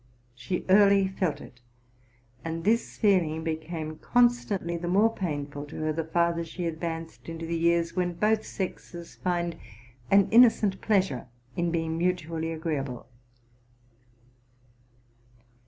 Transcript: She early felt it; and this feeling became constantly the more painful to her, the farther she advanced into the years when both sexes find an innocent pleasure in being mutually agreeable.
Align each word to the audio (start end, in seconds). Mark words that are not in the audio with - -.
She 0.33 0.65
early 0.67 1.07
felt 1.07 1.41
it; 1.41 1.61
and 2.43 2.63
this 2.63 2.97
feeling 2.97 3.43
became 3.43 3.99
constantly 3.99 4.75
the 4.75 4.87
more 4.87 5.13
painful 5.13 5.65
to 5.67 5.75
her, 5.81 5.93
the 5.93 6.03
farther 6.03 6.43
she 6.43 6.65
advanced 6.65 7.29
into 7.29 7.45
the 7.45 7.55
years 7.55 7.95
when 7.95 8.13
both 8.15 8.43
sexes 8.43 9.13
find 9.15 9.57
an 10.09 10.27
innocent 10.31 10.81
pleasure 10.81 11.27
in 11.55 11.69
being 11.69 11.99
mutually 11.99 12.51
agreeable. 12.51 13.09